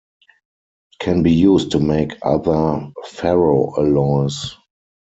[0.93, 4.55] It can be used to make other ferroalloys.